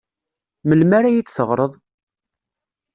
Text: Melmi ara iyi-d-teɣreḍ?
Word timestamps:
Melmi 0.67 0.95
ara 0.97 1.09
iyi-d-teɣreḍ? 1.11 1.73